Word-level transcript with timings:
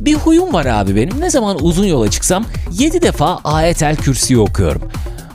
Bir 0.00 0.14
huyum 0.14 0.52
var 0.52 0.66
abi 0.66 0.96
benim. 0.96 1.20
Ne 1.20 1.30
zaman 1.30 1.64
uzun 1.64 1.86
yola 1.86 2.10
çıksam 2.10 2.44
7 2.72 3.02
defa 3.02 3.38
ayetel 3.44 3.96
kürsüyü 3.96 4.40
okuyorum. 4.40 4.82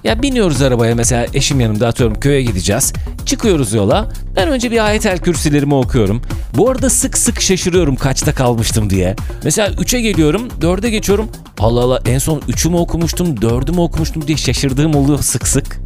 Ya 0.04 0.22
biniyoruz 0.22 0.62
arabaya 0.62 0.96
mesela 0.96 1.28
eşim 1.34 1.60
yanımda 1.60 1.88
atıyorum 1.88 2.20
köye 2.20 2.41
gideceğiz. 2.41 2.93
Çıkıyoruz 3.25 3.73
yola. 3.73 4.09
Ben 4.36 4.47
önce 4.49 4.71
bir 4.71 4.86
ayetel 4.86 5.17
kürsülerimi 5.17 5.75
okuyorum. 5.75 6.21
Bu 6.57 6.70
arada 6.70 6.89
sık 6.89 7.17
sık 7.17 7.41
şaşırıyorum 7.41 7.96
kaçta 7.96 8.33
kalmıştım 8.33 8.89
diye. 8.89 9.15
Mesela 9.43 9.68
3'e 9.68 10.02
geliyorum, 10.02 10.48
4'e 10.62 10.89
geçiyorum. 10.89 11.29
Allah 11.59 11.82
Allah 11.82 12.02
en 12.05 12.18
son 12.18 12.39
3'ü 12.39 12.70
mü 12.70 12.77
okumuştum, 12.77 13.36
4'ü 13.36 13.71
mü 13.71 13.79
okumuştum 13.82 14.27
diye 14.27 14.38
şaşırdığım 14.38 14.95
oluyor 14.95 15.20
sık 15.20 15.47
sık. 15.47 15.79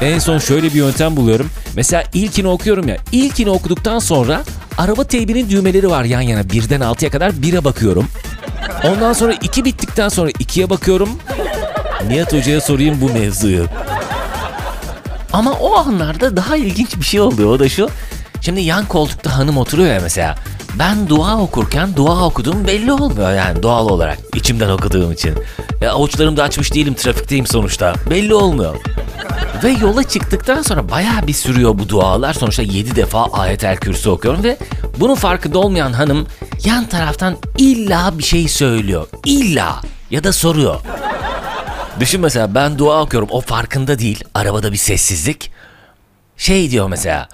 En 0.00 0.18
son 0.18 0.38
şöyle 0.38 0.66
bir 0.66 0.74
yöntem 0.74 1.16
buluyorum. 1.16 1.50
Mesela 1.76 2.04
ilkini 2.14 2.48
okuyorum 2.48 2.88
ya. 2.88 2.96
İlkini 3.12 3.50
okuduktan 3.50 3.98
sonra 3.98 4.42
araba 4.78 5.04
teybinin 5.04 5.50
düğmeleri 5.50 5.90
var 5.90 6.04
yan 6.04 6.20
yana. 6.20 6.50
Birden 6.50 6.80
altıya 6.80 7.10
kadar 7.10 7.42
bire 7.42 7.64
bakıyorum. 7.64 8.08
Ondan 8.84 9.12
sonra 9.12 9.32
iki 9.32 9.64
bittikten 9.64 10.08
sonra 10.08 10.30
ikiye 10.38 10.70
bakıyorum. 10.70 11.08
Nihat 12.08 12.32
Hoca'ya 12.32 12.60
sorayım 12.60 13.00
bu 13.00 13.12
mevzuyu. 13.12 13.66
Ama 15.32 15.52
o 15.52 15.74
anlarda 15.76 16.36
daha 16.36 16.56
ilginç 16.56 16.96
bir 16.96 17.04
şey 17.04 17.20
oluyor. 17.20 17.50
O 17.50 17.58
da 17.58 17.68
şu. 17.68 17.88
Şimdi 18.40 18.60
yan 18.60 18.86
koltukta 18.86 19.38
hanım 19.38 19.56
oturuyor 19.58 19.94
ya 19.94 20.00
mesela. 20.02 20.34
Ben 20.78 21.08
dua 21.08 21.38
okurken 21.38 21.96
dua 21.96 22.26
okuduğum 22.26 22.66
belli 22.66 22.92
olmuyor 22.92 23.32
yani 23.32 23.62
doğal 23.62 23.88
olarak. 23.88 24.18
içimden 24.34 24.68
okuduğum 24.68 25.12
için. 25.12 25.34
Ya 25.80 25.92
avuçlarımı 25.92 26.36
da 26.36 26.42
açmış 26.42 26.74
değilim 26.74 26.94
trafikteyim 26.94 27.46
sonuçta. 27.46 27.94
Belli 28.10 28.34
olmuyor. 28.34 28.76
Ve 29.64 29.70
yola 29.70 30.02
çıktıktan 30.02 30.62
sonra 30.62 30.88
bayağı 30.88 31.26
bir 31.26 31.32
sürüyor 31.32 31.78
bu 31.78 31.88
dualar. 31.88 32.32
Sonuçta 32.32 32.62
7 32.62 32.96
defa 32.96 33.24
ayetel 33.24 33.76
kürsü 33.76 34.10
okuyorum 34.10 34.44
ve 34.44 34.56
bunun 35.00 35.14
farkında 35.14 35.58
olmayan 35.58 35.92
hanım 35.92 36.26
yan 36.64 36.86
taraftan 36.86 37.36
illa 37.58 38.18
bir 38.18 38.22
şey 38.22 38.48
söylüyor. 38.48 39.06
İlla 39.24 39.80
ya 40.10 40.24
da 40.24 40.32
soruyor. 40.32 40.80
Düşün 42.00 42.20
mesela 42.20 42.54
ben 42.54 42.78
dua 42.78 43.02
okuyorum 43.02 43.28
o 43.32 43.40
farkında 43.40 43.98
değil. 43.98 44.24
Arabada 44.34 44.72
bir 44.72 44.76
sessizlik. 44.76 45.50
Şey 46.36 46.70
diyor 46.70 46.88
mesela. 46.88 47.28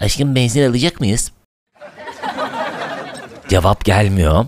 Aşkım 0.00 0.34
benzin 0.34 0.70
alacak 0.70 1.00
mıyız? 1.00 1.32
Cevap 3.48 3.84
gelmiyor. 3.84 4.46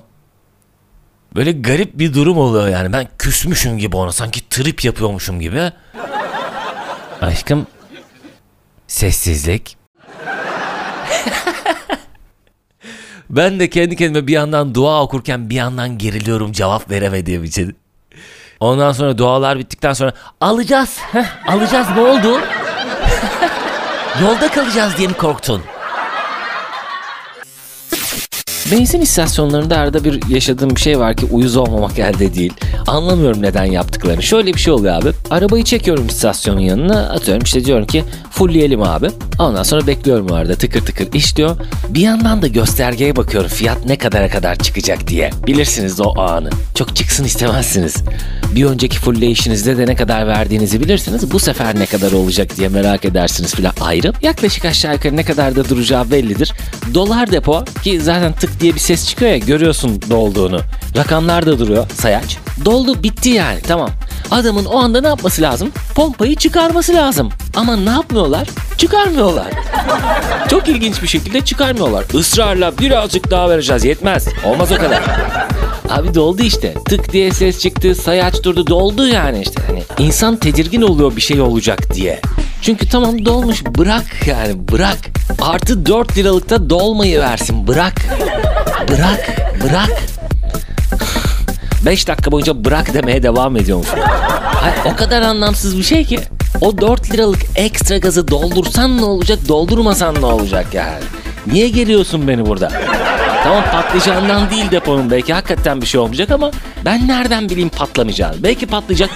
Böyle 1.35 1.53
garip 1.53 1.99
bir 1.99 2.15
durum 2.15 2.39
oluyor 2.39 2.69
yani. 2.69 2.93
Ben 2.93 3.09
küsmüşüm 3.19 3.79
gibi 3.79 3.97
ona. 3.97 4.13
Sanki 4.13 4.49
trip 4.49 4.85
yapıyormuşum 4.85 5.41
gibi. 5.41 5.73
Aşkım 7.23 7.67
sessizlik. 8.87 9.77
ben 13.31 13.61
de 13.61 13.71
kendi 13.71 13.97
kendime 13.97 14.27
bir 14.27 14.33
yandan 14.33 14.75
dua 14.75 15.03
okurken 15.03 15.51
bir 15.51 15.55
yandan 15.55 15.99
geriliyorum 15.99 16.53
cevap 16.53 16.91
veremediğim 16.91 17.45
için. 17.45 17.77
Ondan 18.61 18.93
sonra 18.93 19.19
dualar 19.19 19.59
bittikten 19.59 19.93
sonra 19.93 20.13
alacağız. 20.41 20.99
Heh, 20.99 21.49
alacağız 21.49 21.87
ne 21.97 22.01
oldu? 22.01 22.41
Yolda 24.23 24.51
kalacağız 24.51 24.97
diye 24.99 25.09
mi 25.09 25.15
korktun? 25.15 25.63
Benzin 28.73 29.01
istasyonlarında 29.01 29.77
arada 29.79 30.05
bir 30.05 30.29
yaşadığım 30.29 30.71
bir 30.71 30.81
şey 30.81 30.99
var 30.99 31.17
ki 31.17 31.27
uyuz 31.31 31.57
olmamak 31.57 31.99
elde 31.99 32.35
değil. 32.35 32.53
Anlamıyorum 32.87 33.43
neden 33.43 33.65
yaptıklarını. 33.65 34.23
Şöyle 34.23 34.55
bir 34.55 34.59
şey 34.59 34.73
oluyor 34.73 34.95
abi. 34.95 35.09
Arabayı 35.31 35.65
çekiyorum 35.65 36.07
istasyonun 36.07 36.61
yanına. 36.61 37.09
Atıyorum 37.09 37.43
işte 37.45 37.65
diyorum 37.65 37.87
ki 37.87 38.05
fullleyelim 38.31 38.83
abi. 38.83 39.09
Ondan 39.39 39.63
sonra 39.63 39.87
bekliyorum 39.87 40.33
arada 40.33 40.55
tıkır 40.55 40.81
tıkır 40.81 41.13
işliyor. 41.13 41.57
Bir 41.89 42.01
yandan 42.01 42.43
da 42.43 42.47
göstergeye 42.47 43.17
bakıyorum 43.17 43.51
fiyat 43.51 43.87
ne 43.87 43.99
kadara 43.99 44.29
kadar 44.29 44.57
çıkacak 44.57 45.09
diye. 45.09 45.31
Bilirsiniz 45.47 46.01
o 46.01 46.21
anı. 46.21 46.51
Çok 46.75 46.97
çıksın 46.97 47.25
istemezsiniz. 47.25 47.97
Bir 48.55 48.65
önceki 48.65 48.99
fullleyişinizde 48.99 49.79
de 49.79 49.87
ne 49.87 49.97
kadar 49.97 50.27
verdiğinizi 50.27 50.81
bilirsiniz. 50.81 51.33
Bu 51.33 51.39
sefer 51.39 51.79
ne 51.79 51.87
kadar 51.87 52.13
olacak 52.13 52.57
diye 52.57 52.69
merak 52.69 53.05
edersiniz 53.05 53.55
filan 53.55 53.73
ayrı. 53.81 54.13
Yaklaşık 54.23 54.65
aşağı 54.65 54.95
yukarı 54.95 55.17
ne 55.17 55.23
kadar 55.25 55.57
da 55.57 55.69
duracağı 55.69 56.11
bellidir. 56.11 56.53
Dolar 56.95 57.33
depo 57.33 57.65
ki 57.83 58.01
zaten 58.01 58.33
tık 58.33 58.56
diye 58.61 58.75
bir 58.75 58.81
ses 58.81 59.09
çıkıyor 59.09 59.31
ya 59.31 59.39
görüyorsun 59.39 60.03
dolduğunu. 60.11 60.61
Rakamlar 60.97 61.47
da 61.47 61.59
duruyor 61.59 61.87
sayaç. 62.01 62.37
Doldu 62.65 63.03
bitti 63.03 63.29
yani 63.29 63.61
tamam. 63.61 63.91
Adamın 64.31 64.65
o 64.65 64.79
anda 64.79 65.01
ne 65.01 65.09
yapması 65.09 65.43
lazım? 65.43 65.71
Pompayı 65.95 66.37
çıkarması 66.37 66.95
lazım. 66.95 67.29
Ama 67.57 67.77
ne 67.77 67.91
yapmıyorlar? 67.91 68.49
Çıkarmıyorlar. 68.79 69.47
Çok 70.49 70.69
ilginç 70.69 71.03
bir 71.03 71.09
şekilde 71.09 71.41
çıkarmıyorlar. 71.41 72.05
Israrla 72.15 72.79
birazcık 72.79 73.31
daha 73.31 73.51
vereceğiz 73.51 73.85
yetmez. 73.85 74.29
Olmaz 74.45 74.73
o 74.73 74.77
kadar. 74.77 75.03
Abi 75.91 76.15
doldu 76.15 76.43
işte. 76.43 76.75
Tık 76.89 77.13
diye 77.13 77.31
ses 77.31 77.59
çıktı, 77.61 77.95
sayaç 77.95 78.43
durdu, 78.43 78.67
doldu 78.67 79.07
yani 79.09 79.43
işte. 79.43 79.63
Hani 79.67 79.83
insan 79.99 80.37
tedirgin 80.37 80.83
oluyor 80.83 81.17
bir 81.17 81.21
şey 81.21 81.41
olacak 81.41 81.95
diye. 81.95 82.21
Çünkü 82.63 82.89
tamam 82.89 83.25
dolmuş 83.25 83.65
bırak 83.65 84.27
yani 84.27 84.69
bırak. 84.73 84.99
Artı 85.43 85.87
4 85.87 86.19
liralıkta 86.19 86.71
dolmayı 86.71 87.21
versin 87.21 87.67
bırak. 87.67 87.95
Bırak, 88.89 89.37
bırak. 89.63 90.03
5 91.87 92.09
dakika 92.09 92.33
boyunca 92.33 92.65
bırak 92.65 92.95
demeye 92.95 93.23
devam 93.23 93.57
ediyormuş. 93.57 93.89
Hayır, 94.45 94.77
o 94.85 94.97
kadar 94.97 95.23
anlamsız 95.23 95.79
bir 95.79 95.83
şey 95.83 96.05
ki. 96.05 96.21
O 96.61 96.79
4 96.79 97.13
liralık 97.13 97.41
ekstra 97.57 97.99
gazı 97.99 98.29
doldursan 98.29 98.99
ne 98.99 99.05
olacak, 99.05 99.39
doldurmasan 99.49 100.15
ne 100.21 100.27
olacak 100.27 100.67
yani? 100.75 101.05
Niye 101.47 101.69
geliyorsun 101.69 102.29
beni 102.29 102.47
burada? 102.47 102.73
Tamam 103.45 103.65
patlayacağından 103.73 104.51
değil 104.51 104.71
deponun 104.71 105.11
belki 105.11 105.33
hakikaten 105.35 105.81
bir 105.81 105.87
şey 105.87 106.01
olmayacak 106.01 106.31
ama 106.31 106.51
ben 106.85 107.09
nereden 107.09 107.49
bileyim 107.49 107.69
patlamayacağını. 107.69 108.43
Belki 108.43 108.67
patlayacak. 108.67 109.11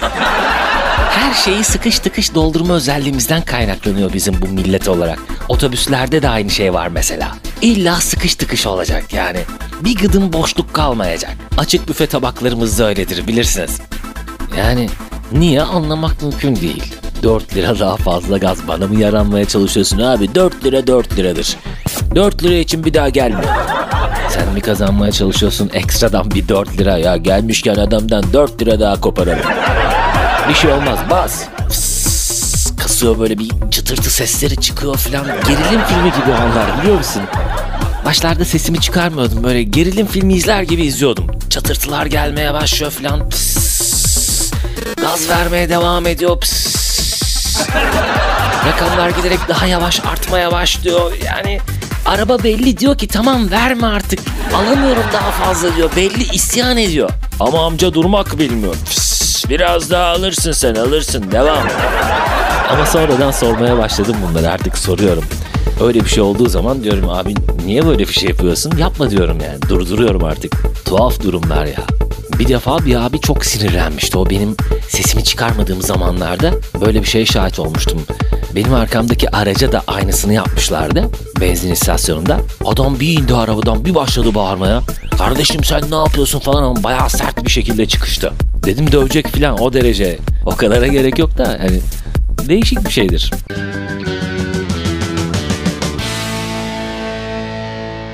Her 1.09 1.33
şeyi 1.33 1.63
sıkış 1.63 1.99
tıkış 1.99 2.35
doldurma 2.35 2.73
özelliğimizden 2.73 3.41
kaynaklanıyor 3.41 4.13
bizim 4.13 4.41
bu 4.41 4.47
millet 4.47 4.87
olarak. 4.87 5.19
Otobüslerde 5.49 6.21
de 6.21 6.29
aynı 6.29 6.49
şey 6.49 6.73
var 6.73 6.87
mesela. 6.87 7.31
İlla 7.61 7.95
sıkış 7.95 8.35
tıkış 8.35 8.67
olacak 8.67 9.13
yani. 9.13 9.39
Bir 9.81 9.95
gıdım 9.95 10.33
boşluk 10.33 10.73
kalmayacak. 10.73 11.31
Açık 11.57 11.89
büfe 11.89 12.07
tabaklarımız 12.07 12.79
da 12.79 12.85
öyledir 12.87 13.27
bilirsiniz. 13.27 13.81
Yani 14.57 14.89
niye 15.31 15.61
anlamak 15.61 16.21
mümkün 16.21 16.55
değil. 16.55 16.93
4 17.23 17.55
lira 17.55 17.79
daha 17.79 17.97
fazla 17.97 18.37
gaz 18.37 18.67
bana 18.67 18.87
mı 18.87 18.99
yaranmaya 18.99 19.45
çalışıyorsun 19.45 19.99
abi? 19.99 20.35
4 20.35 20.65
lira 20.65 20.87
4 20.87 21.17
liradır. 21.17 21.57
4 22.15 22.43
lira 22.43 22.53
için 22.53 22.85
bir 22.85 22.93
daha 22.93 23.09
gelme. 23.09 23.43
Sen 24.29 24.53
mi 24.53 24.61
kazanmaya 24.61 25.11
çalışıyorsun 25.11 25.69
ekstradan 25.73 26.31
bir 26.31 26.47
4 26.47 26.77
lira 26.77 26.97
ya 26.97 27.17
gelmişken 27.17 27.75
adamdan 27.75 28.23
4 28.33 28.61
lira 28.61 28.79
daha 28.79 29.01
koparalım. 29.01 29.45
Bir 30.49 30.53
şey 30.53 30.71
olmaz 30.71 30.99
bas. 31.09 31.43
Fıs, 31.69 32.75
kasıyor 32.77 33.19
böyle 33.19 33.37
bir 33.39 33.49
çıtırtı 33.71 34.09
sesleri 34.09 34.55
çıkıyor 34.57 34.97
falan. 34.97 35.25
Gerilim 35.25 35.81
filmi 35.87 36.11
gibi 36.11 36.33
anlar 36.33 36.81
biliyor 36.81 36.97
musun? 36.97 37.21
Başlarda 38.05 38.45
sesimi 38.45 38.81
çıkarmıyordum 38.81 39.43
böyle 39.43 39.63
gerilim 39.63 40.07
filmi 40.07 40.33
izler 40.33 40.61
gibi 40.61 40.85
izliyordum. 40.85 41.27
Çatırtılar 41.49 42.05
gelmeye 42.05 42.53
başlıyor 42.53 42.91
falan. 42.91 43.29
Pıs, 43.29 44.51
gaz 45.01 45.29
vermeye 45.29 45.69
devam 45.69 46.07
ediyor. 46.07 46.39
Pıs. 46.39 46.71
Rakamlar 48.67 49.09
giderek 49.09 49.39
daha 49.49 49.65
yavaş 49.65 49.99
artmaya 50.05 50.51
başlıyor. 50.51 51.11
Yani 51.25 51.59
araba 52.05 52.43
belli 52.43 52.77
diyor 52.77 52.97
ki 52.97 53.07
tamam 53.07 53.51
verme 53.51 53.87
artık. 53.87 54.19
Alamıyorum 54.55 55.03
daha 55.13 55.31
fazla 55.31 55.75
diyor. 55.75 55.89
Belli 55.95 56.23
isyan 56.33 56.77
ediyor. 56.77 57.09
Ama 57.39 57.65
amca 57.65 57.93
durmak 57.93 58.39
bilmiyor. 58.39 58.75
Pıs, 58.85 59.00
biraz 59.51 59.91
daha 59.91 60.05
alırsın 60.05 60.51
sen 60.51 60.75
alırsın 60.75 61.31
devam. 61.31 61.67
Ama 62.71 62.85
sonradan 62.85 63.31
sormaya 63.31 63.77
başladım 63.77 64.15
bunları 64.29 64.49
artık 64.49 64.77
soruyorum. 64.77 65.23
Öyle 65.83 65.99
bir 65.99 66.09
şey 66.09 66.23
olduğu 66.23 66.49
zaman 66.49 66.83
diyorum 66.83 67.09
abi 67.09 67.33
niye 67.65 67.85
böyle 67.85 67.99
bir 67.99 68.13
şey 68.13 68.29
yapıyorsun? 68.29 68.77
Yapma 68.77 69.09
diyorum 69.09 69.37
yani 69.45 69.61
durduruyorum 69.69 70.23
artık. 70.23 70.55
Tuhaf 70.85 71.23
durumlar 71.23 71.65
ya. 71.65 71.83
Bir 72.39 72.47
defa 72.47 72.85
bir 72.85 72.95
abi 72.95 73.19
çok 73.19 73.45
sinirlenmişti. 73.45 74.17
O 74.17 74.29
benim 74.29 74.55
sesimi 74.89 75.23
çıkarmadığım 75.23 75.81
zamanlarda 75.81 76.51
böyle 76.81 77.01
bir 77.01 77.07
şeye 77.07 77.25
şahit 77.25 77.59
olmuştum. 77.59 78.01
Benim 78.55 78.73
arkamdaki 78.73 79.35
araca 79.35 79.71
da 79.71 79.83
aynısını 79.87 80.33
yapmışlardı. 80.33 81.09
Benzin 81.41 81.71
istasyonunda. 81.71 82.37
Adam 82.65 82.99
bir 82.99 83.19
indi 83.19 83.35
arabadan 83.35 83.85
bir 83.85 83.95
başladı 83.95 84.35
bağırmaya. 84.35 84.81
Kardeşim 85.17 85.63
sen 85.63 85.91
ne 85.91 85.95
yapıyorsun 85.95 86.39
falan 86.39 86.63
ama 86.63 86.83
bayağı 86.83 87.09
sert 87.09 87.45
bir 87.45 87.51
şekilde 87.51 87.85
çıkıştı. 87.85 88.33
Dedim 88.65 88.91
dövecek 88.91 89.27
falan 89.27 89.59
o 89.59 89.73
derece. 89.73 90.17
O 90.45 90.55
kadara 90.55 90.87
gerek 90.87 91.19
yok 91.19 91.37
da 91.37 91.57
hani 91.61 91.79
değişik 92.49 92.85
bir 92.85 92.89
şeydir. 92.89 93.31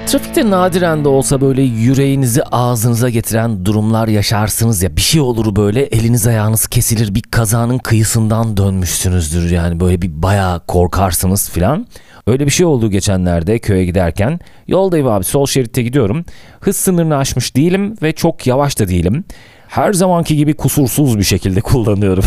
Trafikte 0.08 0.50
nadiren 0.50 1.04
de 1.04 1.08
olsa 1.08 1.42
böyle 1.42 1.62
yüreğinizi 1.62 2.44
ağzınıza 2.44 3.10
getiren 3.10 3.66
durumlar 3.66 4.08
yaşarsınız 4.08 4.84
ya. 4.84 4.96
Bir 4.96 5.02
şey 5.02 5.22
olur 5.22 5.56
böyle 5.56 5.84
eliniz 5.84 6.28
ayağınız 6.28 6.68
kesilir 6.68 7.16
bir 7.16 7.22
kazanın 7.22 7.78
kıyısından 7.78 8.58
dönmüşsünüzdür 8.58 9.52
yani 9.52 9.80
böyle 9.80 10.02
bir 10.02 10.22
bayağı 10.22 10.66
korkarsınız 10.66 11.50
filan. 11.50 11.88
Öyle 12.28 12.46
bir 12.46 12.52
şey 12.52 12.66
oldu 12.66 12.90
geçenlerde 12.90 13.60
köye 13.60 13.86
giderken. 13.86 14.40
Yoldayım 14.68 15.08
abi 15.08 15.24
sol 15.24 15.46
şeritte 15.46 15.84
gidiyorum. 15.84 16.26
Hız 16.60 16.78
sınırını 16.78 17.18
aşmış 17.18 17.56
değilim 17.56 17.96
ve 18.02 18.12
çok 18.12 18.48
yavaş 18.48 18.80
da 18.80 18.88
değilim. 18.88 19.24
Her 19.68 19.94
zamanki 19.94 20.36
gibi 20.36 20.54
kusursuz 20.54 21.18
bir 21.18 21.24
şekilde 21.24 21.62
kullanıyorum. 21.62 22.26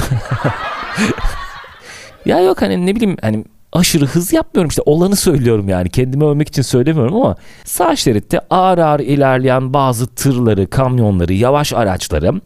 ya 2.26 2.40
yok 2.40 2.62
hani 2.62 2.86
ne 2.86 2.96
bileyim 2.96 3.16
hani 3.22 3.44
aşırı 3.72 4.06
hız 4.06 4.32
yapmıyorum 4.32 4.68
işte 4.68 4.82
olanı 4.86 5.16
söylüyorum 5.16 5.68
yani 5.68 5.90
kendimi 5.90 6.24
övmek 6.24 6.48
için 6.48 6.62
söylemiyorum 6.62 7.16
ama 7.16 7.36
sağ 7.64 7.96
şeritte 7.96 8.40
ağır 8.50 8.78
ağır 8.78 9.00
ilerleyen 9.00 9.72
bazı 9.72 10.06
tırları, 10.06 10.70
kamyonları, 10.70 11.32
yavaş 11.32 11.72
araçları 11.72 12.40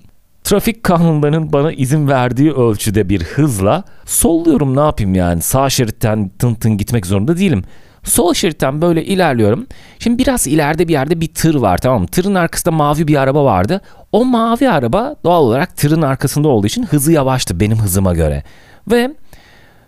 trafik 0.44 0.82
kanunlarının 0.82 1.52
bana 1.52 1.72
izin 1.72 2.08
verdiği 2.08 2.52
ölçüde 2.52 3.08
bir 3.08 3.22
hızla 3.22 3.84
solluyorum 4.06 4.76
ne 4.76 4.80
yapayım 4.80 5.14
yani 5.14 5.42
sağ 5.42 5.70
şeritten 5.70 6.30
tın 6.38 6.54
tın 6.54 6.76
gitmek 6.76 7.06
zorunda 7.06 7.36
değilim. 7.36 7.64
Sol 8.02 8.34
şeritten 8.34 8.82
böyle 8.82 9.04
ilerliyorum. 9.04 9.66
Şimdi 9.98 10.18
biraz 10.18 10.46
ileride 10.46 10.88
bir 10.88 10.92
yerde 10.92 11.20
bir 11.20 11.34
tır 11.34 11.54
var 11.54 11.78
tamam 11.78 12.00
mı? 12.00 12.06
Tırın 12.06 12.34
arkasında 12.34 12.74
mavi 12.74 13.08
bir 13.08 13.16
araba 13.16 13.44
vardı. 13.44 13.80
O 14.14 14.24
mavi 14.24 14.70
araba 14.70 15.16
doğal 15.24 15.42
olarak 15.42 15.76
tırın 15.76 16.02
arkasında 16.02 16.48
olduğu 16.48 16.66
için 16.66 16.82
hızı 16.82 17.12
yavaştı 17.12 17.60
benim 17.60 17.78
hızıma 17.78 18.14
göre. 18.14 18.42
Ve 18.90 19.10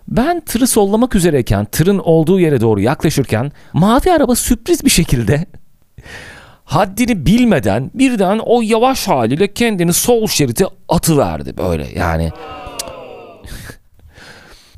ben 0.07 0.39
tırı 0.39 0.67
sollamak 0.67 1.15
üzereyken 1.15 1.65
tırın 1.65 1.99
olduğu 1.99 2.39
yere 2.39 2.61
doğru 2.61 2.79
yaklaşırken 2.79 3.51
mavi 3.73 4.11
araba 4.11 4.35
sürpriz 4.35 4.85
bir 4.85 4.89
şekilde 4.89 5.45
haddini 6.63 7.25
bilmeden 7.25 7.91
birden 7.93 8.39
o 8.45 8.61
yavaş 8.61 9.07
haliyle 9.07 9.53
kendini 9.53 9.93
sol 9.93 10.27
şerite 10.27 10.65
atıverdi 10.89 11.57
böyle 11.57 11.87
yani. 11.99 12.31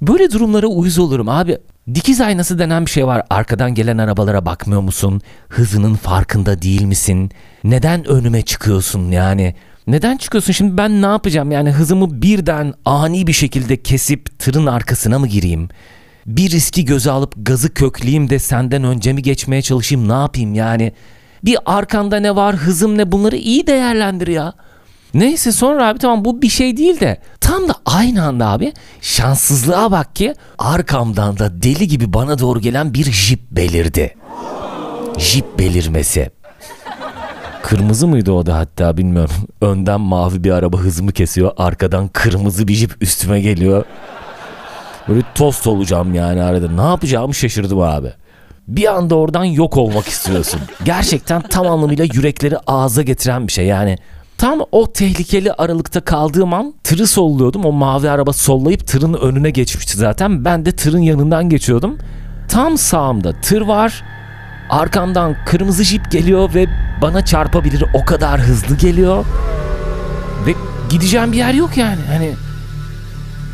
Böyle 0.01 0.31
durumlara 0.31 0.67
uyuz 0.67 0.99
olurum 0.99 1.29
abi. 1.29 1.57
Dikiz 1.95 2.21
aynası 2.21 2.59
denen 2.59 2.85
bir 2.85 2.91
şey 2.91 3.07
var. 3.07 3.23
Arkadan 3.29 3.75
gelen 3.75 3.97
arabalara 3.97 4.45
bakmıyor 4.45 4.81
musun? 4.81 5.21
Hızının 5.49 5.95
farkında 5.95 6.61
değil 6.61 6.81
misin? 6.81 7.31
Neden 7.63 8.05
önüme 8.07 8.41
çıkıyorsun 8.41 9.11
yani? 9.11 9.55
Neden 9.87 10.17
çıkıyorsun 10.17 10.53
şimdi 10.53 10.77
ben 10.77 11.01
ne 11.01 11.05
yapacağım 11.05 11.51
yani 11.51 11.71
hızımı 11.71 12.21
birden 12.21 12.73
ani 12.85 13.27
bir 13.27 13.33
şekilde 13.33 13.81
kesip 13.83 14.39
tırın 14.39 14.65
arkasına 14.65 15.19
mı 15.19 15.27
gireyim? 15.27 15.69
Bir 16.25 16.49
riski 16.51 16.85
göze 16.85 17.11
alıp 17.11 17.33
gazı 17.37 17.73
kökleyeyim 17.73 18.29
de 18.29 18.39
senden 18.39 18.83
önce 18.83 19.13
mi 19.13 19.21
geçmeye 19.21 19.61
çalışayım 19.61 20.09
ne 20.09 20.13
yapayım 20.13 20.53
yani? 20.53 20.91
Bir 21.45 21.57
arkanda 21.65 22.19
ne 22.19 22.35
var 22.35 22.55
hızım 22.55 22.97
ne 22.97 23.11
bunları 23.11 23.35
iyi 23.35 23.67
değerlendir 23.67 24.27
ya. 24.27 24.53
Neyse 25.13 25.51
sonra 25.51 25.87
abi 25.87 25.99
tamam 25.99 26.25
bu 26.25 26.41
bir 26.41 26.49
şey 26.49 26.77
değil 26.77 26.99
de 26.99 27.21
tam 27.49 27.67
da 27.67 27.73
aynı 27.85 28.25
anda 28.25 28.47
abi 28.47 28.73
şanssızlığa 29.01 29.91
bak 29.91 30.15
ki 30.15 30.35
arkamdan 30.57 31.39
da 31.39 31.61
deli 31.61 31.87
gibi 31.87 32.13
bana 32.13 32.39
doğru 32.39 32.59
gelen 32.59 32.93
bir 32.93 33.11
jip 33.11 33.51
belirdi. 33.51 34.15
Jip 35.17 35.59
belirmesi. 35.59 36.29
Kırmızı 37.63 38.07
mıydı 38.07 38.31
o 38.31 38.45
da 38.45 38.57
hatta 38.57 38.97
bilmiyorum. 38.97 39.35
Önden 39.61 40.01
mavi 40.01 40.43
bir 40.43 40.51
araba 40.51 40.77
hızımı 40.77 41.11
kesiyor. 41.11 41.51
Arkadan 41.57 42.07
kırmızı 42.07 42.67
bir 42.67 42.73
jip 42.73 43.01
üstüme 43.01 43.41
geliyor. 43.41 43.85
Böyle 45.07 45.21
tost 45.35 45.67
olacağım 45.67 46.13
yani 46.13 46.43
arada. 46.43 46.71
Ne 46.71 46.89
yapacağımı 46.89 47.33
şaşırdım 47.33 47.79
abi. 47.79 48.13
Bir 48.67 48.93
anda 48.93 49.15
oradan 49.15 49.43
yok 49.43 49.77
olmak 49.77 50.07
istiyorsun. 50.07 50.61
Gerçekten 50.83 51.41
tam 51.41 51.67
anlamıyla 51.67 52.05
yürekleri 52.13 52.57
ağza 52.67 53.01
getiren 53.01 53.47
bir 53.47 53.51
şey. 53.51 53.65
Yani 53.65 53.97
tam 54.39 54.59
o 54.71 54.93
tehlikeli 54.93 55.53
aralıkta 55.53 56.01
kaldığım 56.01 56.53
an 56.53 56.73
tırı 56.83 57.07
solluyordum. 57.07 57.65
O 57.65 57.71
mavi 57.71 58.09
araba 58.09 58.33
sollayıp 58.33 58.87
tırın 58.87 59.13
önüne 59.13 59.49
geçmişti 59.49 59.97
zaten. 59.97 60.45
Ben 60.45 60.65
de 60.65 60.71
tırın 60.71 60.99
yanından 60.99 61.49
geçiyordum. 61.49 61.97
Tam 62.47 62.77
sağımda 62.77 63.41
tır 63.41 63.61
var. 63.61 64.03
Arkamdan 64.69 65.35
kırmızı 65.45 65.83
jip 65.83 66.11
geliyor 66.11 66.53
ve 66.53 66.65
bana 67.01 67.25
çarpabilir 67.25 67.83
o 67.93 68.05
kadar 68.05 68.41
hızlı 68.41 68.77
geliyor. 68.77 69.25
Ve 70.45 70.53
gideceğim 70.89 71.31
bir 71.31 71.37
yer 71.37 71.53
yok 71.53 71.77
yani. 71.77 72.01
Hani 72.07 72.33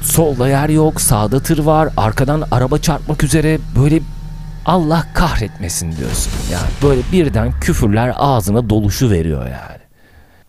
solda 0.03 0.49
yer 0.49 0.69
yok, 0.69 1.01
sağda 1.01 1.39
tır 1.39 1.59
var, 1.59 1.89
arkadan 1.97 2.43
araba 2.51 2.77
çarpmak 2.77 3.23
üzere 3.23 3.59
böyle 3.81 3.99
Allah 4.65 5.03
kahretmesin 5.13 5.97
diyorsun. 5.97 6.33
Yani 6.51 6.67
böyle 6.83 7.01
birden 7.11 7.59
küfürler 7.59 8.13
ağzına 8.15 8.69
doluşu 8.69 9.09
veriyor 9.09 9.41
yani. 9.41 9.84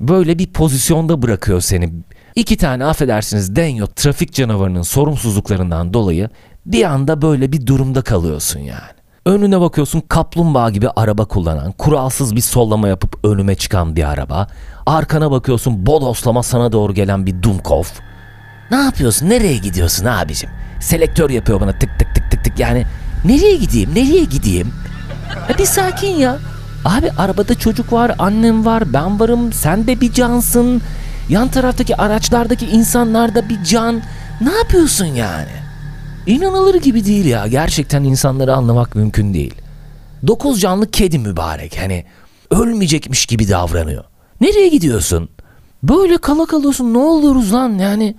Böyle 0.01 0.39
bir 0.39 0.47
pozisyonda 0.47 1.23
bırakıyor 1.23 1.61
seni. 1.61 1.93
İki 2.35 2.57
tane 2.57 2.85
affedersiniz 2.85 3.57
denyo 3.57 3.87
trafik 3.87 4.33
canavarının 4.33 4.83
sorumsuzluklarından 4.83 5.95
dolayı 5.95 6.29
bir 6.67 6.85
anda 6.85 7.23
böyle 7.23 7.53
bir 7.53 7.67
durumda 7.67 8.03
kalıyorsun 8.03 8.61
yani. 8.61 8.97
Önüne 9.27 9.61
bakıyorsun 9.61 10.01
kaplumbağa 10.01 10.71
gibi 10.71 10.89
araba 10.97 11.25
kullanan, 11.25 11.73
kuralsız 11.73 12.37
bir 12.37 12.41
sollama 12.41 12.89
yapıp 12.89 13.25
önüme 13.25 13.55
çıkan 13.55 13.97
bir 13.97 14.05
araba. 14.11 14.47
Arkana 14.87 15.31
bakıyorsun 15.31 15.87
bodoslama 15.87 16.43
sana 16.43 16.73
doğru 16.73 16.95
gelen 16.95 17.27
bir 17.27 17.43
Dumkov. 17.43 17.85
Ne 18.71 18.77
yapıyorsun? 18.77 19.29
Nereye 19.31 19.57
gidiyorsun 19.57 20.05
abicim? 20.05 20.51
Selektör 20.81 21.31
yapıyor 21.31 21.61
bana 21.61 21.73
tık 21.73 21.99
tık 21.99 22.15
tık 22.15 22.31
tık 22.31 22.45
tık 22.45 22.59
yani. 22.59 22.87
Nereye 23.25 23.57
gideyim? 23.57 23.91
Nereye 23.95 24.25
gideyim? 24.25 24.73
Ya 25.49 25.59
bir 25.59 25.65
sakin 25.65 26.17
ya. 26.17 26.39
Abi 26.87 27.11
arabada 27.19 27.55
çocuk 27.55 27.93
var, 27.93 28.15
annem 28.19 28.65
var, 28.65 28.93
ben 28.93 29.21
varım, 29.21 29.53
sen 29.53 29.87
de 29.87 30.01
bir 30.01 30.13
cansın. 30.13 30.83
Yan 31.29 31.49
taraftaki 31.49 31.97
araçlardaki 31.97 32.67
insanlar 32.67 33.35
da 33.35 33.49
bir 33.49 33.65
can. 33.65 34.03
Ne 34.41 34.53
yapıyorsun 34.53 35.05
yani? 35.05 35.51
İnanılır 36.27 36.75
gibi 36.75 37.05
değil 37.05 37.25
ya. 37.25 37.47
Gerçekten 37.47 38.05
insanları 38.05 38.55
anlamak 38.55 38.95
mümkün 38.95 39.35
değil. 39.35 39.55
Dokuz 40.27 40.61
canlı 40.61 40.91
kedi 40.91 41.19
mübarek. 41.19 41.79
Hani 41.81 42.05
ölmeyecekmiş 42.51 43.27
gibi 43.27 43.49
davranıyor. 43.49 44.05
Nereye 44.41 44.69
gidiyorsun? 44.69 45.29
Böyle 45.83 46.19
kala 46.19 46.47
kalıyorsun. 46.47 46.95
Ne 46.95 46.99
oluyoruz 46.99 47.53
lan 47.53 47.79
yani? 47.79 48.17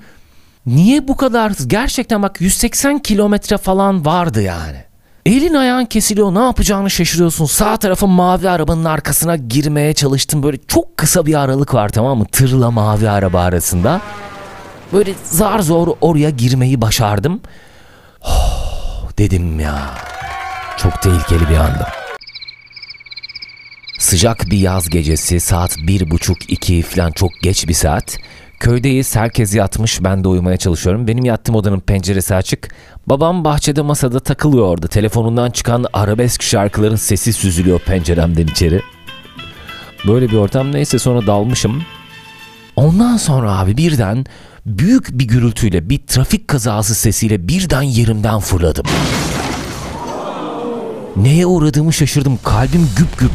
Niye 0.65 1.07
bu 1.07 1.17
kadar? 1.17 1.51
Gerçekten 1.67 2.23
bak 2.23 2.41
180 2.41 2.99
kilometre 2.99 3.57
falan 3.57 4.05
vardı 4.05 4.41
yani. 4.41 4.86
Elin 5.27 5.53
ayağın 5.53 5.85
kesiliyor 5.85 6.35
ne 6.35 6.39
yapacağını 6.39 6.89
şaşırıyorsun. 6.89 7.45
Sağ 7.45 7.77
tarafın 7.77 8.09
mavi 8.09 8.49
arabanın 8.49 8.85
arkasına 8.85 9.35
girmeye 9.35 9.93
çalıştım. 9.93 10.43
Böyle 10.43 10.57
çok 10.67 10.97
kısa 10.97 11.25
bir 11.25 11.33
aralık 11.33 11.73
var 11.73 11.89
tamam 11.89 12.17
mı? 12.17 12.25
Tırla 12.31 12.71
mavi 12.71 13.09
araba 13.09 13.41
arasında. 13.41 14.01
Böyle 14.93 15.13
zar 15.23 15.59
zor 15.59 15.87
oraya 16.01 16.29
girmeyi 16.29 16.81
başardım. 16.81 17.41
Oh, 18.21 19.09
dedim 19.17 19.59
ya. 19.59 19.79
Çok 20.77 21.01
tehlikeli 21.01 21.49
bir 21.49 21.57
anda. 21.57 21.89
Sıcak 23.99 24.45
bir 24.49 24.57
yaz 24.57 24.89
gecesi 24.89 25.39
saat 25.39 25.77
bir 25.77 26.11
buçuk 26.11 26.49
iki 26.49 26.81
falan 26.81 27.11
çok 27.11 27.31
geç 27.41 27.67
bir 27.67 27.73
saat. 27.73 28.17
Köydeyiz 28.59 29.15
herkes 29.15 29.55
yatmış 29.55 30.03
ben 30.03 30.23
de 30.23 30.27
uyumaya 30.27 30.57
çalışıyorum. 30.57 31.07
Benim 31.07 31.25
yattığım 31.25 31.55
odanın 31.55 31.79
penceresi 31.79 32.35
açık. 32.35 32.69
Babam 33.07 33.43
bahçede 33.43 33.81
masada 33.81 34.19
takılıyor 34.19 34.65
orada. 34.65 34.87
Telefonundan 34.87 35.51
çıkan 35.51 35.85
arabesk 35.93 36.43
şarkıların 36.43 36.95
sesi 36.95 37.33
süzülüyor 37.33 37.79
penceremden 37.79 38.47
içeri. 38.47 38.81
Böyle 40.07 40.29
bir 40.29 40.37
ortam 40.37 40.71
neyse 40.71 40.99
sonra 40.99 41.27
dalmışım. 41.27 41.83
Ondan 42.75 43.17
sonra 43.17 43.59
abi 43.59 43.77
birden 43.77 44.25
büyük 44.65 45.09
bir 45.19 45.25
gürültüyle 45.25 45.89
bir 45.89 45.97
trafik 46.07 46.47
kazası 46.47 46.95
sesiyle 46.95 47.47
birden 47.47 47.81
yerimden 47.81 48.39
fırladım. 48.39 48.85
Neye 51.15 51.45
uğradığımı 51.45 51.93
şaşırdım. 51.93 52.39
Kalbim 52.43 52.89
güp 52.97 53.19
güp. 53.19 53.31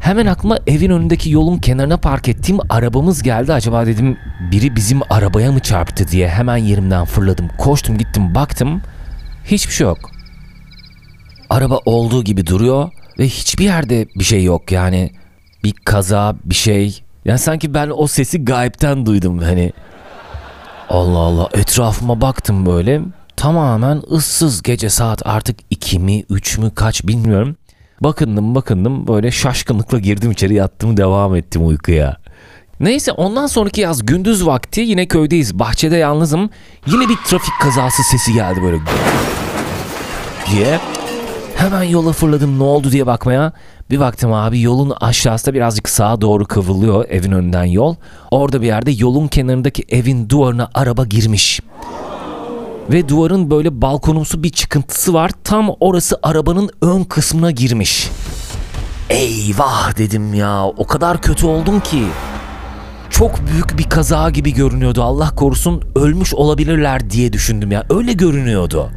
Hemen 0.00 0.26
aklıma 0.26 0.58
evin 0.66 0.90
önündeki 0.90 1.30
yolun 1.30 1.58
kenarına 1.58 1.96
park 1.96 2.28
ettiğim 2.28 2.58
arabamız 2.68 3.22
geldi. 3.22 3.52
Acaba 3.52 3.86
dedim 3.86 4.18
biri 4.52 4.76
bizim 4.76 5.00
arabaya 5.10 5.52
mı 5.52 5.60
çarptı 5.60 6.08
diye 6.08 6.28
hemen 6.28 6.56
yerimden 6.56 7.04
fırladım. 7.04 7.48
Koştum 7.58 7.98
gittim 7.98 8.34
baktım. 8.34 8.82
Hiçbir 9.44 9.72
şey 9.72 9.86
yok. 9.86 10.10
Araba 11.50 11.80
olduğu 11.84 12.24
gibi 12.24 12.46
duruyor 12.46 12.90
ve 13.18 13.26
hiçbir 13.28 13.64
yerde 13.64 14.06
bir 14.18 14.24
şey 14.24 14.44
yok 14.44 14.72
yani. 14.72 15.12
Bir 15.64 15.72
kaza, 15.72 16.36
bir 16.44 16.54
şey. 16.54 17.02
Yani 17.24 17.38
sanki 17.38 17.74
ben 17.74 17.90
o 17.96 18.06
sesi 18.06 18.44
gayipten 18.44 19.06
duydum 19.06 19.38
hani. 19.38 19.72
Allah 20.88 21.18
Allah 21.18 21.48
etrafıma 21.52 22.20
baktım 22.20 22.66
böyle. 22.66 23.00
Tamamen 23.36 24.02
ıssız 24.12 24.62
gece 24.62 24.90
saat 24.90 25.26
artık 25.26 25.58
2 25.70 25.98
mi 25.98 26.24
3 26.30 26.58
mü 26.58 26.70
kaç 26.74 27.06
bilmiyorum. 27.06 27.56
Bakındım 28.00 28.54
bakındım 28.54 29.06
böyle 29.08 29.30
şaşkınlıkla 29.30 29.98
girdim 29.98 30.30
içeri 30.30 30.54
yattım 30.54 30.96
devam 30.96 31.36
ettim 31.36 31.66
uykuya. 31.66 32.16
Neyse 32.80 33.12
ondan 33.12 33.46
sonraki 33.46 33.80
yaz 33.80 34.06
gündüz 34.06 34.46
vakti 34.46 34.80
yine 34.80 35.06
köydeyiz. 35.08 35.58
Bahçede 35.58 35.96
yalnızım. 35.96 36.50
Yine 36.86 37.08
bir 37.08 37.16
trafik 37.16 37.54
kazası 37.60 38.02
sesi 38.02 38.32
geldi 38.32 38.62
böyle. 38.62 38.78
diye. 40.50 40.80
Hemen 41.56 41.82
yola 41.82 42.12
fırladım 42.12 42.58
ne 42.58 42.62
oldu 42.62 42.92
diye 42.92 43.06
bakmaya. 43.06 43.52
Bir 43.90 44.00
baktım 44.00 44.32
abi 44.32 44.60
yolun 44.60 44.92
aşağısında 45.00 45.54
birazcık 45.54 45.88
sağa 45.88 46.20
doğru 46.20 46.44
kıvrılıyor 46.44 47.04
evin 47.08 47.32
önünden 47.32 47.64
yol. 47.64 47.94
Orada 48.30 48.62
bir 48.62 48.66
yerde 48.66 48.90
yolun 48.90 49.28
kenarındaki 49.28 49.84
evin 49.88 50.28
duvarına 50.28 50.70
araba 50.74 51.04
girmiş. 51.04 51.60
Ve 52.90 53.08
duvarın 53.08 53.50
böyle 53.50 53.82
balkonumsu 53.82 54.42
bir 54.42 54.50
çıkıntısı 54.50 55.14
var. 55.14 55.30
Tam 55.44 55.70
orası 55.80 56.18
arabanın 56.22 56.70
ön 56.82 57.04
kısmına 57.04 57.50
girmiş. 57.50 58.10
Eyvah 59.10 59.98
dedim 59.98 60.34
ya. 60.34 60.64
O 60.64 60.86
kadar 60.86 61.22
kötü 61.22 61.46
oldum 61.46 61.80
ki. 61.80 62.04
Çok 63.10 63.46
büyük 63.46 63.78
bir 63.78 63.84
kaza 63.84 64.30
gibi 64.30 64.54
görünüyordu. 64.54 65.02
Allah 65.02 65.34
korusun 65.34 65.82
ölmüş 65.96 66.34
olabilirler 66.34 67.10
diye 67.10 67.32
düşündüm 67.32 67.72
ya. 67.72 67.86
Öyle 67.90 68.12
görünüyordu. 68.12 68.90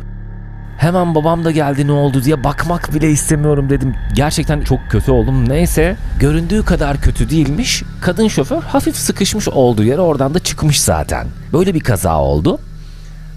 Hemen 0.78 1.16
babam 1.16 1.46
da 1.46 1.52
geldi 1.52 1.88
ne 1.88 1.92
oldu 1.92 2.24
diye 2.24 2.44
bakmak 2.44 2.94
bile 2.94 3.12
istemiyorum 3.12 3.70
dedim. 3.70 3.96
Gerçekten 4.16 4.62
çok 4.62 4.80
kötü 4.90 5.12
oldum. 5.12 5.50
Neyse 5.50 5.98
göründüğü 6.20 6.66
kadar 6.66 7.02
kötü 7.02 7.30
değilmiş. 7.30 7.84
Kadın 8.02 8.28
şoför 8.28 8.62
hafif 8.62 8.96
sıkışmış 8.96 9.48
olduğu 9.48 9.84
yere 9.84 10.02
oradan 10.02 10.34
da 10.34 10.40
çıkmış 10.40 10.82
zaten. 10.82 11.28
Böyle 11.54 11.74
bir 11.74 11.80
kaza 11.80 12.22
oldu. 12.22 12.60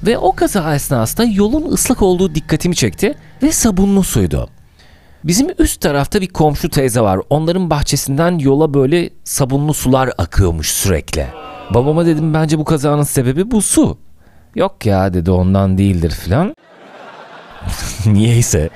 Ve 0.06 0.18
o 0.18 0.32
kaza 0.32 0.74
esnasında 0.74 1.26
yolun 1.26 1.72
ıslak 1.72 2.02
olduğu 2.02 2.34
dikkatimi 2.34 2.76
çekti 2.76 3.14
ve 3.42 3.52
sabunlu 3.52 4.04
suydu. 4.04 4.48
Bizim 5.24 5.48
üst 5.58 5.80
tarafta 5.80 6.20
bir 6.20 6.28
komşu 6.28 6.70
teyze 6.70 7.00
var. 7.00 7.20
Onların 7.30 7.70
bahçesinden 7.70 8.38
yola 8.38 8.74
böyle 8.74 9.10
sabunlu 9.24 9.74
sular 9.74 10.10
akıyormuş 10.18 10.70
sürekli. 10.70 11.26
Babama 11.74 12.06
dedim 12.06 12.34
bence 12.34 12.58
bu 12.58 12.64
kazanın 12.64 13.02
sebebi 13.02 13.50
bu 13.50 13.62
su. 13.62 13.98
Yok 14.54 14.86
ya 14.86 15.14
dedi 15.14 15.30
ondan 15.30 15.78
değildir 15.78 16.10
filan. 16.10 16.54
Niyeyse. 18.06 18.70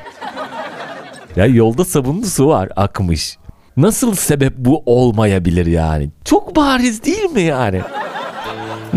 Ya 1.36 1.46
yolda 1.46 1.84
sabunlu 1.84 2.26
su 2.26 2.48
var 2.48 2.68
akmış. 2.76 3.36
Nasıl 3.76 4.14
sebep 4.14 4.54
bu 4.56 4.82
olmayabilir 4.86 5.66
yani? 5.66 6.10
Çok 6.24 6.56
bariz 6.56 7.04
değil 7.04 7.30
mi 7.30 7.42
yani? 7.42 7.82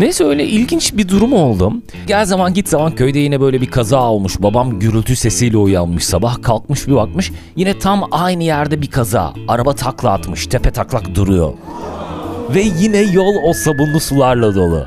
Neyse 0.02 0.24
öyle 0.24 0.46
ilginç 0.46 0.96
bir 0.96 1.08
durum 1.08 1.32
oldu. 1.32 1.72
Gel 2.06 2.24
zaman 2.24 2.54
git 2.54 2.68
zaman 2.68 2.94
köyde 2.94 3.18
yine 3.18 3.40
böyle 3.40 3.60
bir 3.60 3.70
kaza 3.70 4.10
olmuş. 4.10 4.36
Babam 4.38 4.78
gürültü 4.78 5.16
sesiyle 5.16 5.56
uyanmış 5.56 6.04
sabah 6.04 6.42
kalkmış 6.42 6.88
bir 6.88 6.94
bakmış. 6.94 7.32
Yine 7.56 7.78
tam 7.78 8.08
aynı 8.10 8.44
yerde 8.44 8.82
bir 8.82 8.86
kaza. 8.86 9.32
Araba 9.48 9.74
takla 9.74 10.12
atmış 10.12 10.46
tepe 10.46 10.70
taklak 10.70 11.14
duruyor. 11.14 11.52
Ve 12.54 12.60
yine 12.80 12.98
yol 12.98 13.34
o 13.48 13.52
sabunlu 13.52 14.00
sularla 14.00 14.54
dolu. 14.54 14.86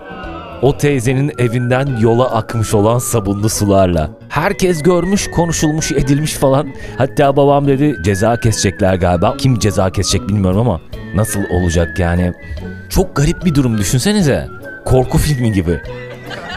O 0.62 0.78
teyzenin 0.78 1.32
evinden 1.38 1.98
yola 2.02 2.32
akmış 2.32 2.74
olan 2.74 3.00
sabunlu 3.00 3.50
sularla. 3.50 4.10
Herkes 4.30 4.84
görmüş, 4.84 5.32
konuşulmuş, 5.32 5.92
edilmiş 5.92 6.34
falan. 6.34 6.68
Hatta 6.98 7.38
babam 7.38 7.68
dedi 7.68 7.96
ceza 8.04 8.40
kesecekler 8.40 8.96
galiba. 8.96 9.38
Kim 9.38 9.60
ceza 9.60 9.90
kesecek 9.90 10.28
bilmiyorum 10.30 10.60
ama 10.60 10.82
nasıl 11.16 11.42
olacak 11.52 12.00
yani. 12.00 12.34
Çok 12.90 13.16
garip 13.16 13.46
bir 13.46 13.56
durum 13.56 13.78
düşünsenize. 13.78 14.65
Korku 14.86 15.18
filmi 15.18 15.51
gibi. 15.51 15.82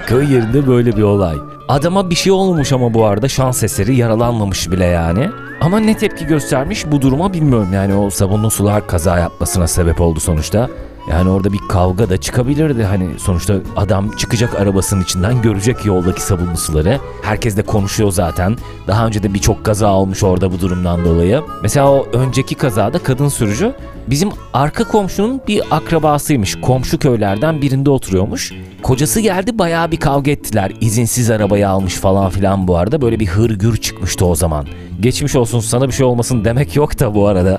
Köy 0.07 0.33
yerinde 0.33 0.67
böyle 0.67 0.97
bir 0.97 1.03
olay. 1.03 1.37
Adama 1.69 2.11
bir 2.11 2.15
şey 2.15 2.33
olmamış 2.33 2.73
ama 2.73 2.95
bu 2.95 3.07
arada 3.07 3.29
şans 3.29 3.63
eseri 3.63 3.97
yaralanmamış 3.97 4.71
bile 4.71 4.85
yani. 4.85 5.31
Ama 5.61 5.81
ne 5.81 5.97
tepki 5.97 6.27
göstermiş 6.27 6.87
bu 6.91 7.03
duruma 7.03 7.33
bilmiyorum 7.33 7.69
yani 7.73 7.95
o 7.95 8.11
sabunlu 8.11 8.51
sular 8.51 8.87
kaza 8.87 9.19
yapmasına 9.19 9.67
sebep 9.67 10.01
oldu 10.01 10.21
sonuçta. 10.21 10.69
Yani 11.11 11.31
orada 11.31 11.53
bir 11.53 11.59
kavga 11.69 12.09
da 12.09 12.17
çıkabilirdi. 12.17 12.85
Hani 12.85 13.09
sonuçta 13.19 13.55
adam 13.77 14.11
çıkacak 14.17 14.55
arabasının 14.55 15.03
içinden 15.03 15.43
görecek 15.43 15.85
yoldaki 15.85 16.23
sabunlu 16.23 16.57
suları. 16.57 16.99
Herkes 17.23 17.57
de 17.57 17.63
konuşuyor 17.63 18.11
zaten. 18.11 18.57
Daha 18.87 19.07
önce 19.07 19.23
de 19.23 19.35
birçok 19.35 19.65
kaza 19.65 19.93
olmuş 19.93 20.23
orada 20.23 20.53
bu 20.53 20.61
durumdan 20.61 21.05
dolayı. 21.05 21.43
Mesela 21.63 21.93
o 21.93 22.07
önceki 22.13 22.55
kazada 22.55 22.99
kadın 22.99 23.29
sürücü 23.29 23.73
bizim 24.07 24.29
arka 24.53 24.85
komşunun 24.85 25.41
bir 25.49 25.63
akrabasıymış. 25.71 26.61
Komşu 26.61 26.99
köylerden 26.99 27.63
birinde 27.63 27.91
oturuyormuş. 27.91 28.53
Kocası 28.83 29.21
geldi 29.21 29.59
bayağı 29.59 29.91
bir 29.91 30.01
kavga 30.01 30.31
ettiler. 30.31 30.73
İzinsiz 30.81 31.31
arabayı 31.31 31.69
almış 31.69 31.95
falan 31.95 32.31
filan 32.31 32.69
bu 32.69 32.77
arada. 32.77 33.01
Böyle 33.01 33.21
bir 33.21 33.27
hırgür 33.27 33.77
çıkmıştı 33.77 34.27
o 34.27 34.35
zaman. 34.35 34.67
Geçmiş 35.01 35.37
olsun 35.55 35.69
sana 35.69 35.89
bir 35.89 35.93
şey 35.93 36.07
olmasın 36.07 36.45
demek 36.45 36.77
yok 36.77 37.01
da 37.01 37.15
bu 37.15 37.27
arada. 37.27 37.59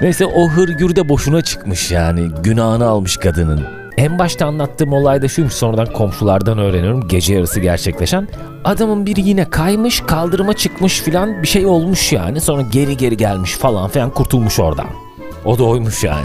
Neyse 0.00 0.26
o 0.26 0.48
hırgür 0.48 0.96
de 0.96 1.08
boşuna 1.08 1.42
çıkmış 1.42 1.90
yani. 1.90 2.28
Günahını 2.42 2.86
almış 2.86 3.16
kadının. 3.16 3.66
En 3.96 4.18
başta 4.18 4.46
anlattığım 4.46 4.92
olay 4.92 5.22
da 5.22 5.28
şuymuş 5.28 5.52
sonradan 5.54 5.92
komşulardan 5.92 6.58
öğreniyorum 6.58 7.08
gece 7.08 7.34
yarısı 7.34 7.60
gerçekleşen. 7.60 8.28
Adamın 8.64 9.06
biri 9.06 9.20
yine 9.20 9.50
kaymış 9.50 10.00
kaldırıma 10.00 10.52
çıkmış 10.52 11.02
filan 11.02 11.42
bir 11.42 11.48
şey 11.48 11.66
olmuş 11.66 12.12
yani 12.12 12.40
sonra 12.40 12.62
geri 12.62 12.96
geri 12.96 13.16
gelmiş 13.16 13.52
falan 13.52 13.90
filan 13.90 14.10
kurtulmuş 14.10 14.60
oradan. 14.60 14.86
O 15.44 15.58
da 15.58 15.64
oymuş 15.64 16.04
yani. 16.04 16.24